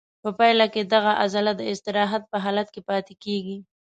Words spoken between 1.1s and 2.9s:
عضله د استراحت په حالت کې